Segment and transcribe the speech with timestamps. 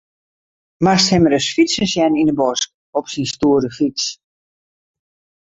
[0.85, 4.05] Moatst him ris fytsen sjen yn 'e bosk op syn stoere fyts.